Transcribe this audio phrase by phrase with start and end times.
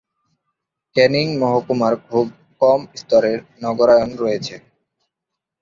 [0.95, 2.25] ক্যানিং মহকুমার খুব
[2.61, 4.55] কম স্তরের নগরায়ণ রয়েছে।